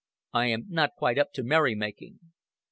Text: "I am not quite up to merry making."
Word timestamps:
"I 0.33 0.47
am 0.47 0.65
not 0.67 0.95
quite 0.97 1.19
up 1.19 1.31
to 1.33 1.43
merry 1.43 1.75
making." 1.75 2.21